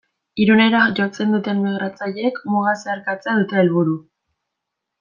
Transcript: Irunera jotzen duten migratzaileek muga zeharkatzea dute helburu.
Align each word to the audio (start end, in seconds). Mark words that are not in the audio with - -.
Irunera 0.43 0.79
jotzen 0.99 1.35
duten 1.35 1.61
migratzaileek 1.65 2.39
muga 2.55 2.73
zeharkatzea 2.81 3.37
dute 3.43 3.61
helburu. 3.63 3.95